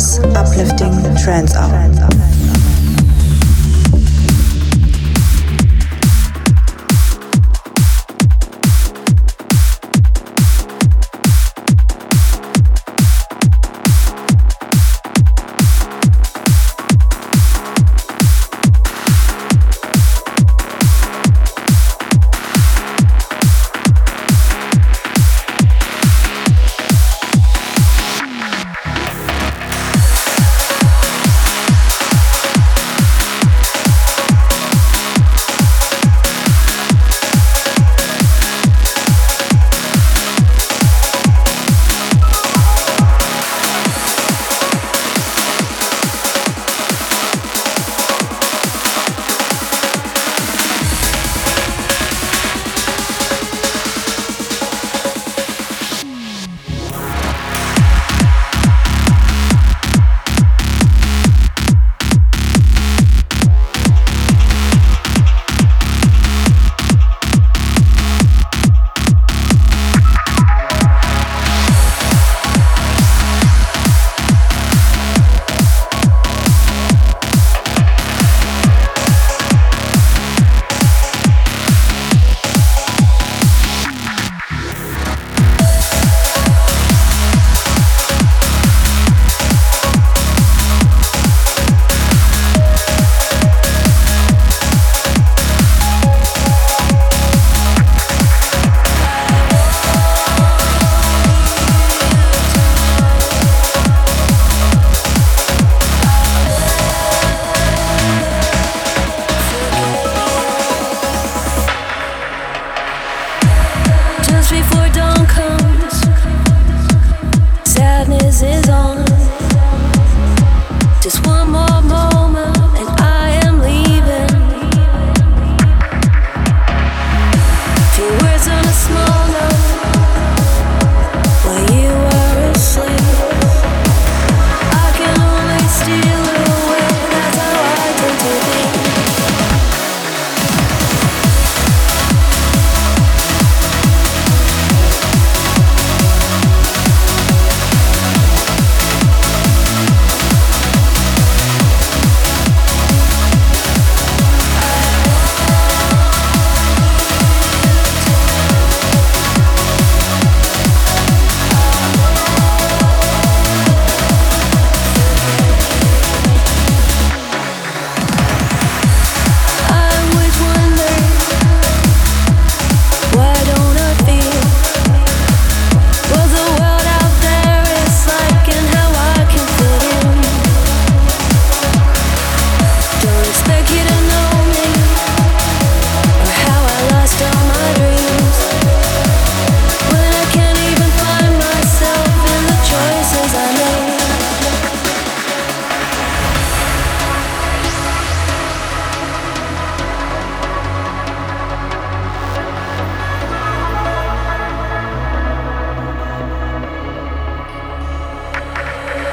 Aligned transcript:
Kuno's 0.00 0.18
uplifting 0.34 1.14
trance 1.22 1.54
hour. 1.54 2.19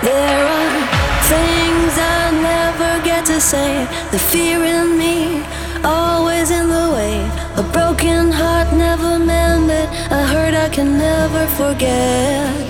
There 0.07 0.47
are 0.59 0.79
things 1.34 1.94
I 2.00 2.31
never 2.31 3.03
get 3.03 3.25
to 3.25 3.41
say. 3.41 3.85
The 4.12 4.18
fear 4.18 4.63
in 4.63 4.97
me, 4.97 5.44
always 5.84 6.50
in 6.50 6.69
the 6.69 6.88
way. 6.95 7.16
A 7.57 7.63
broken 7.73 8.31
heart 8.31 8.72
never 8.72 9.19
mended. 9.19 9.90
A 10.17 10.23
hurt 10.31 10.53
I 10.53 10.69
can 10.69 10.97
never 10.97 11.46
forget. 11.59 12.66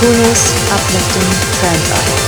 Coolest, 0.00 0.54
uplifting 0.70 1.58
trance 1.58 1.90
hour. 1.90 2.27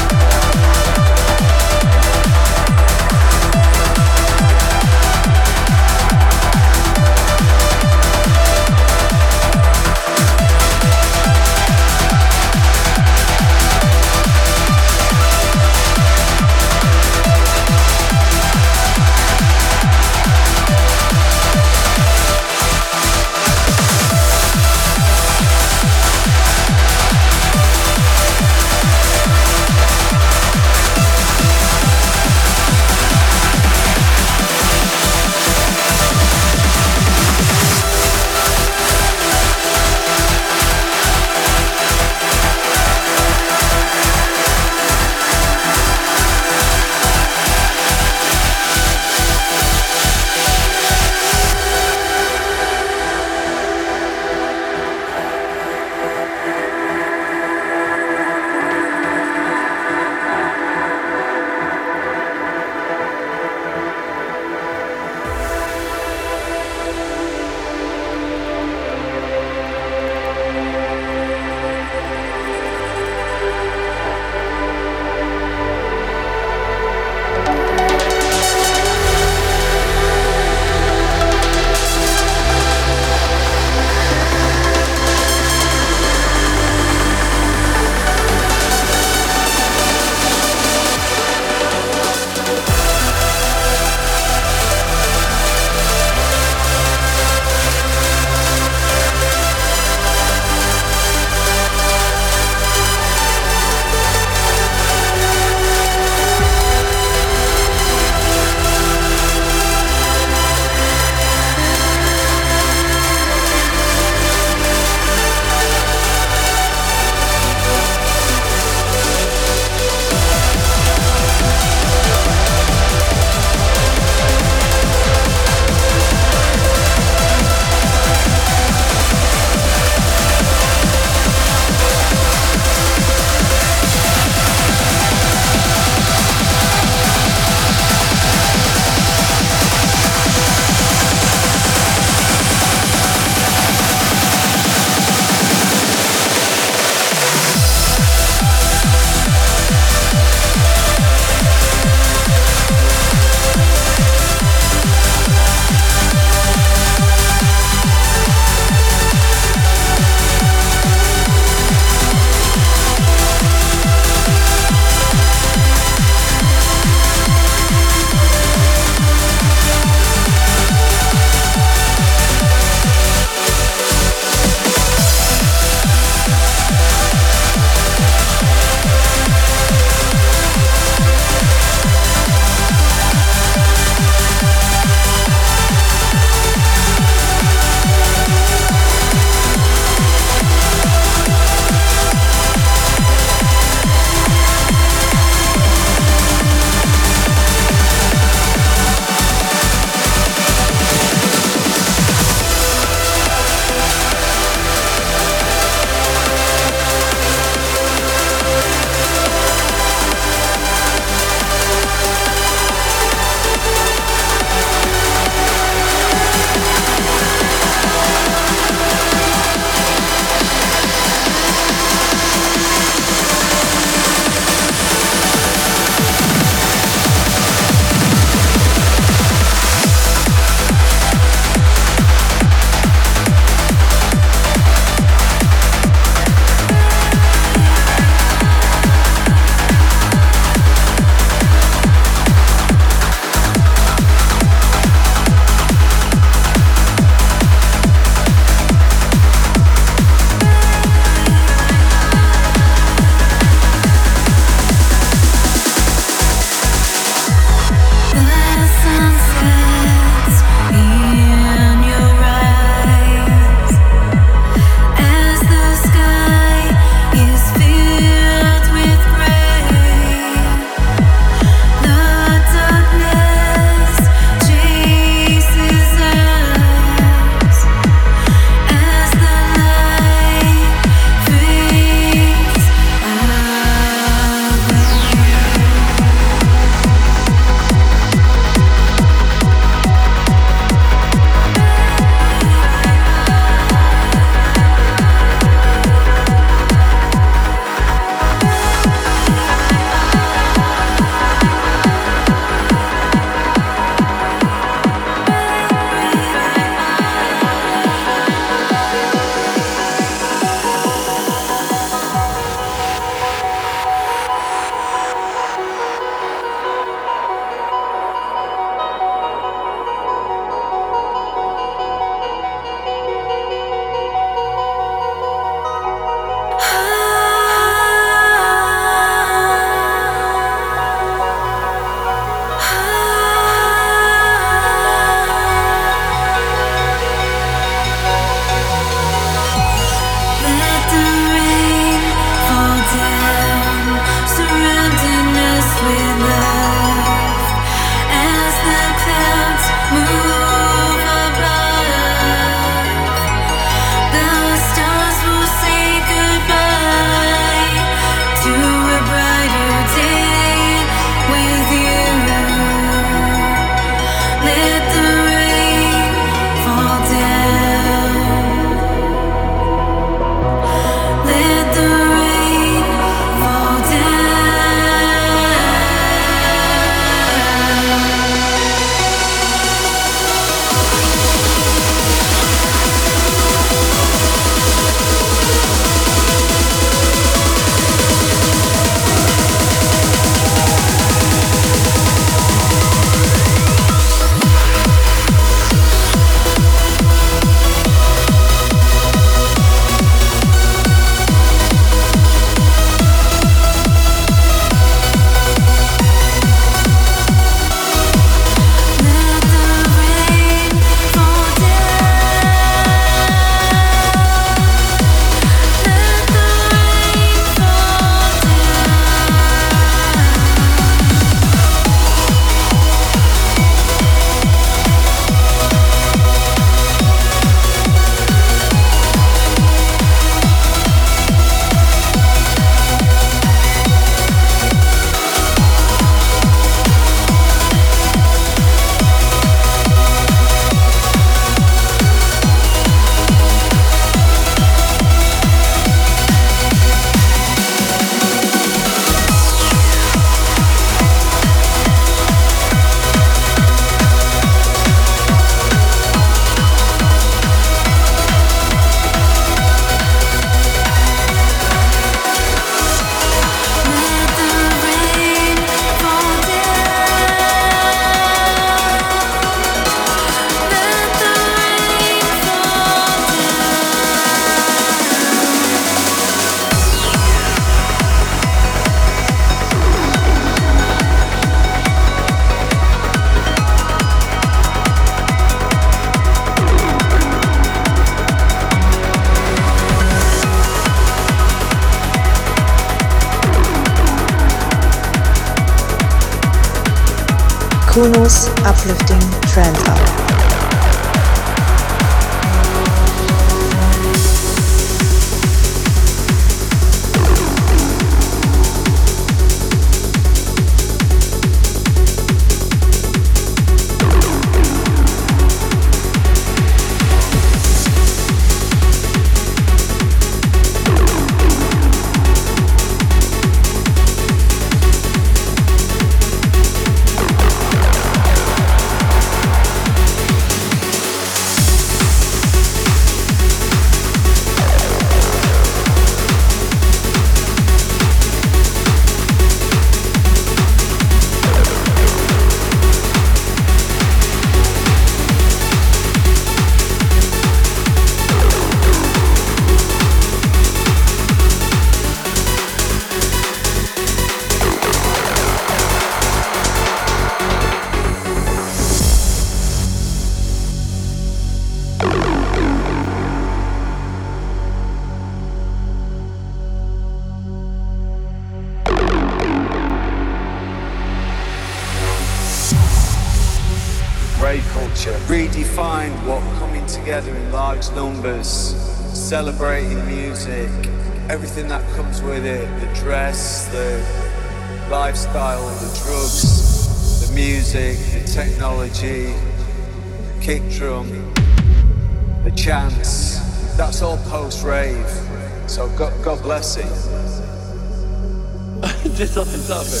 Of 599.69 599.93
it. 599.93 600.00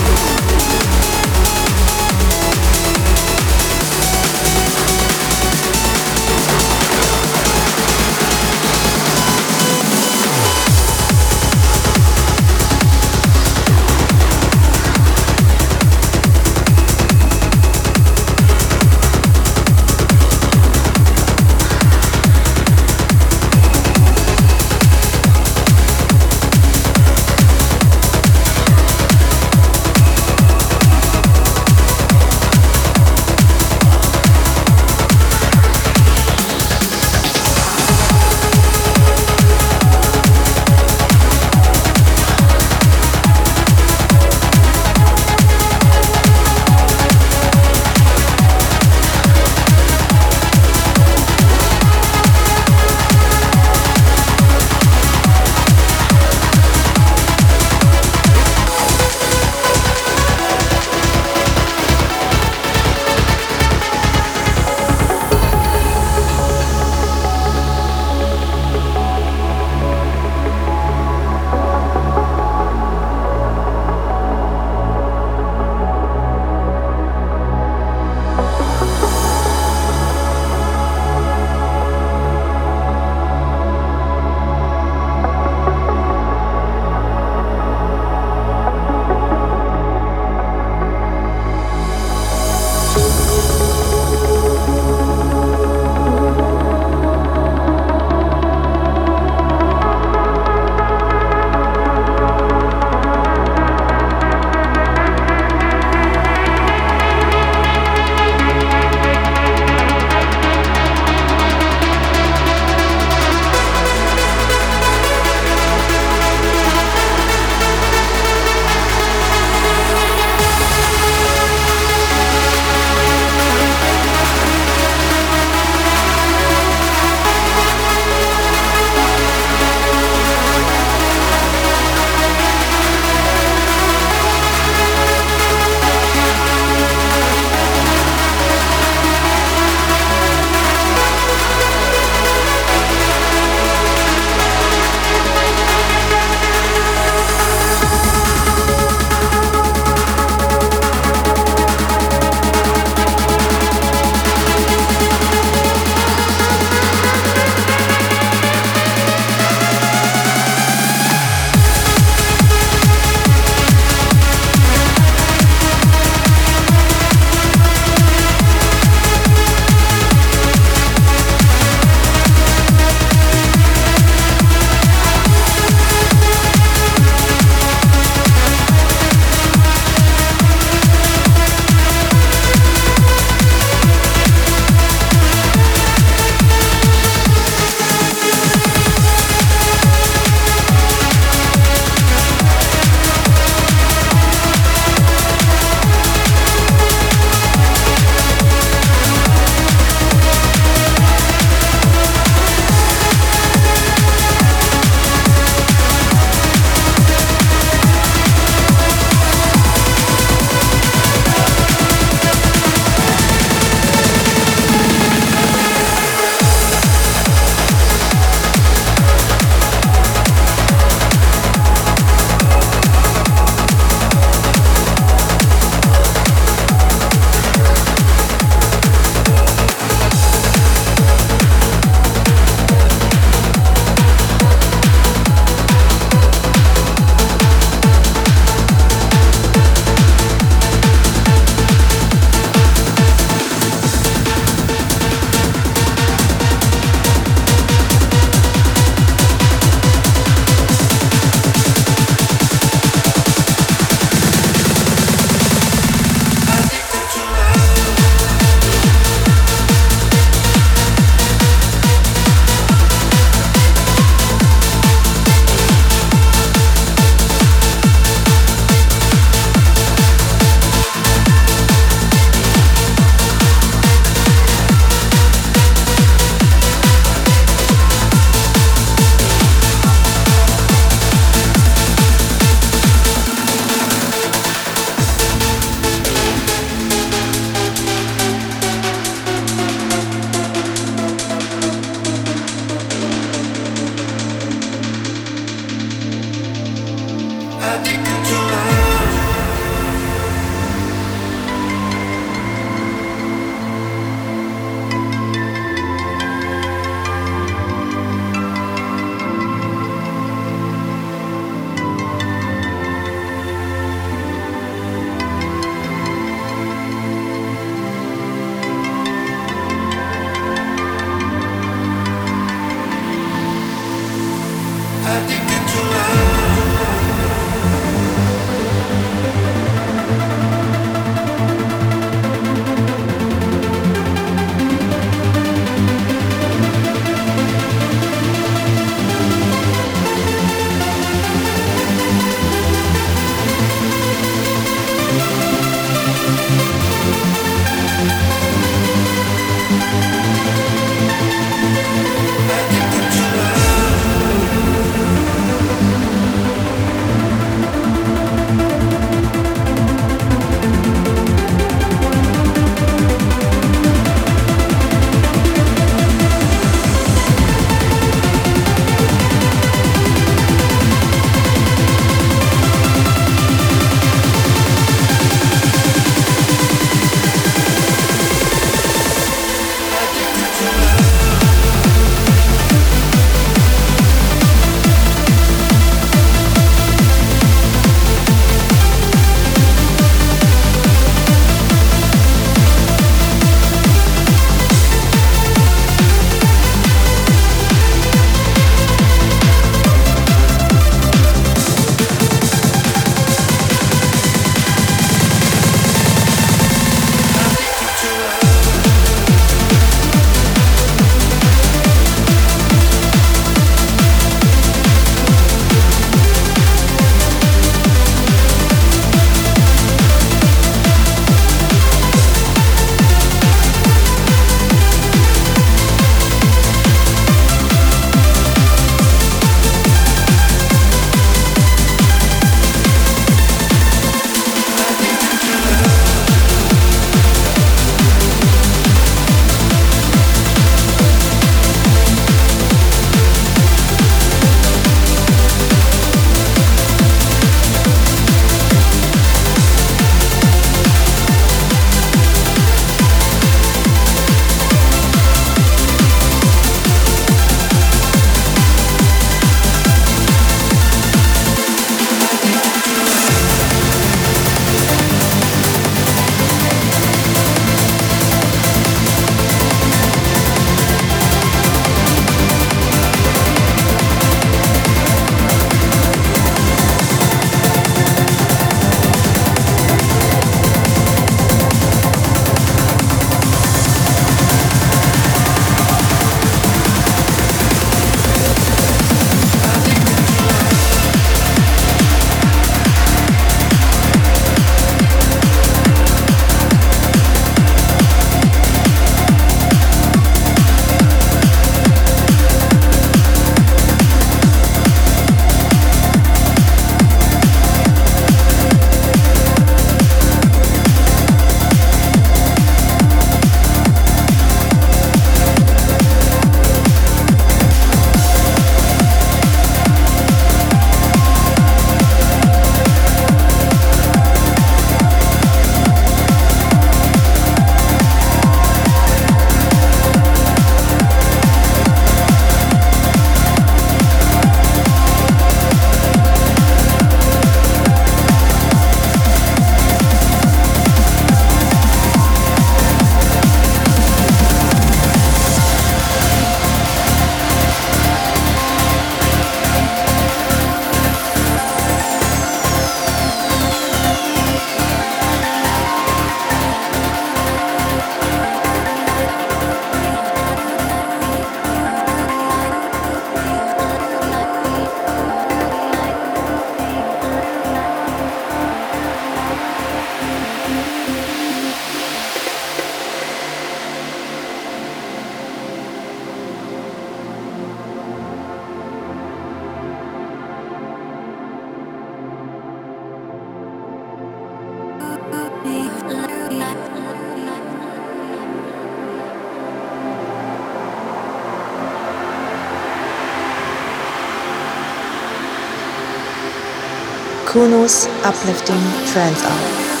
Kuno's 597.51 598.07
uplifting 598.23 598.79
trance 599.11 599.43
hour. 599.43 600.00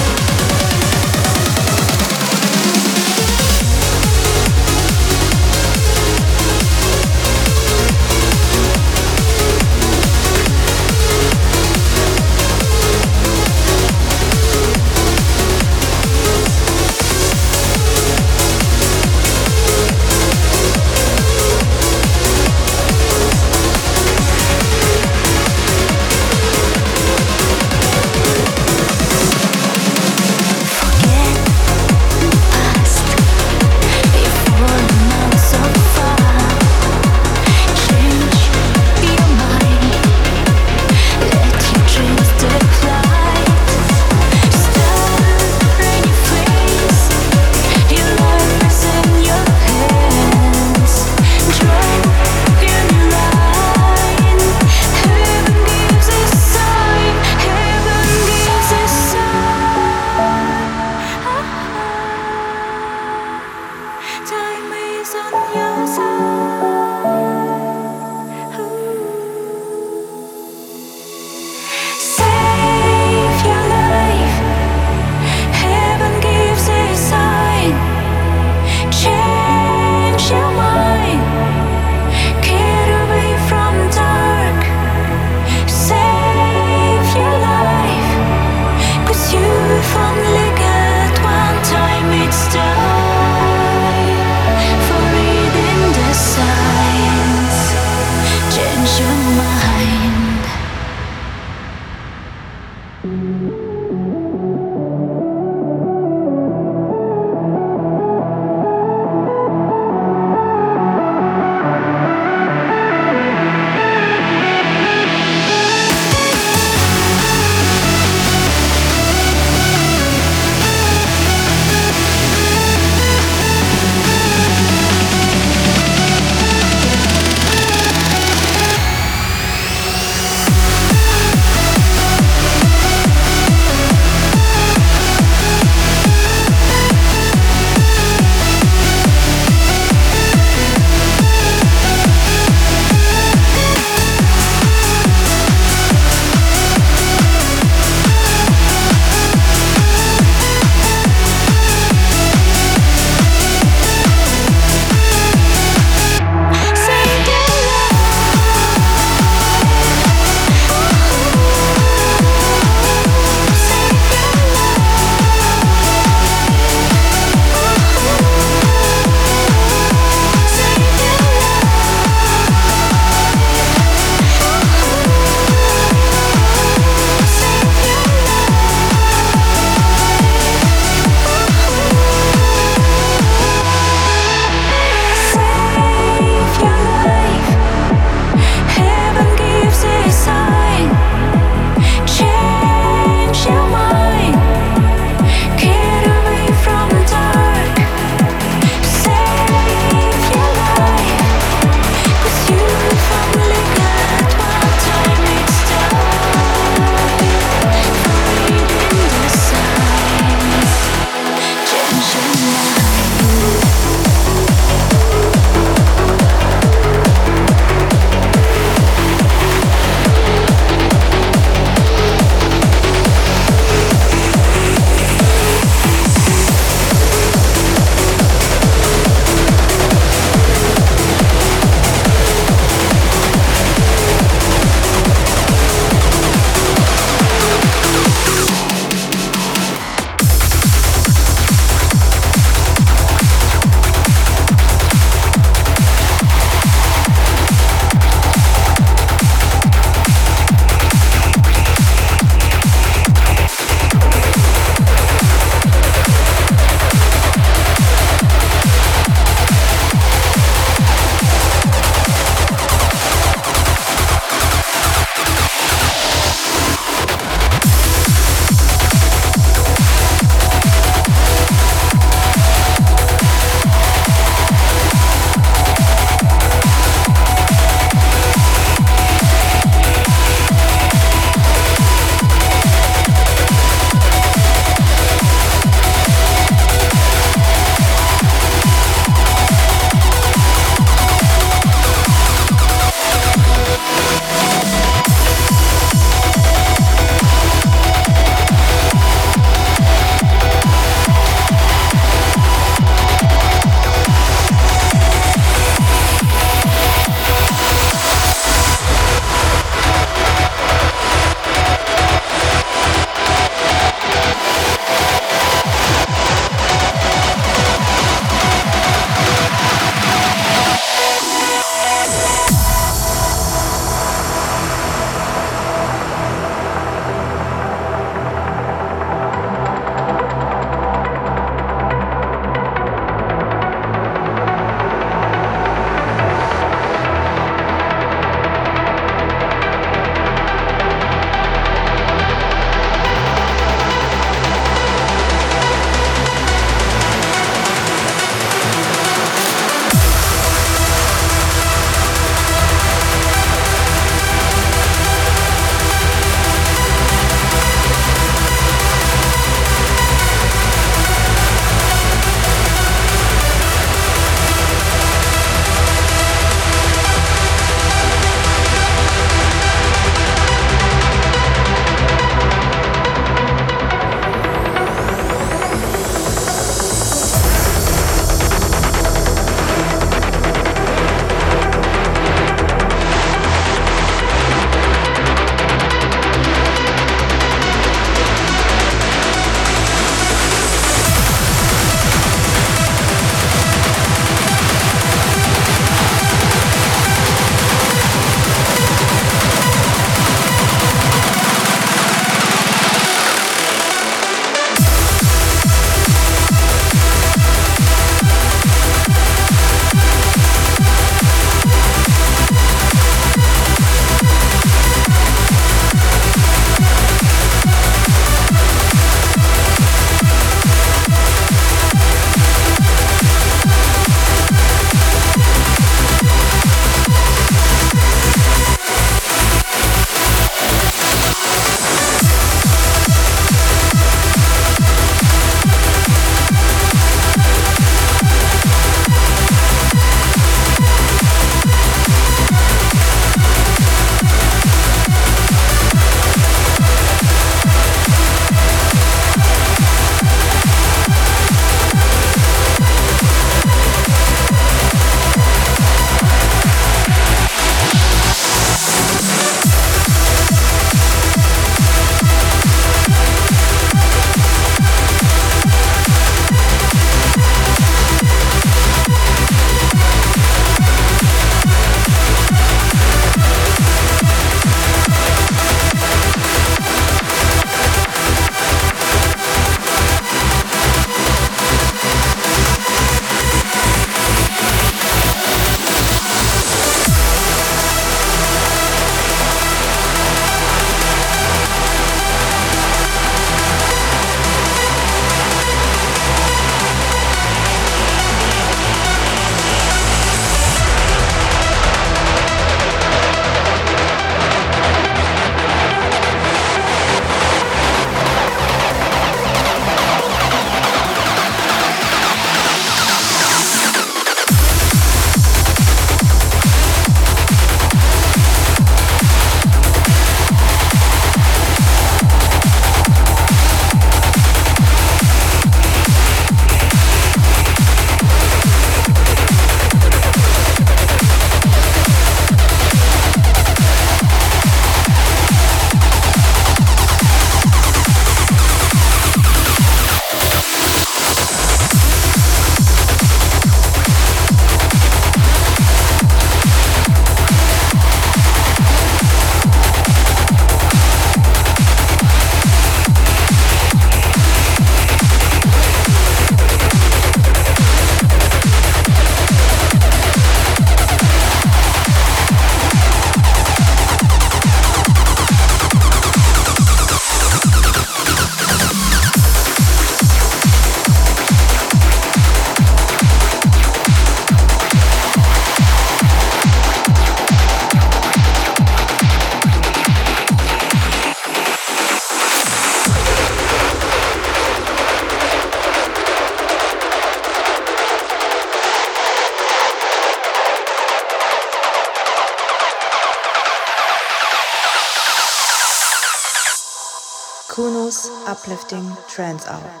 Trance 599.31 599.65
Hour. 599.65 600.00